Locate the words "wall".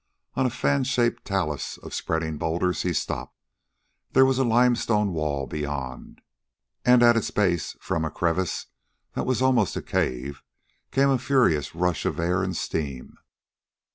5.13-5.45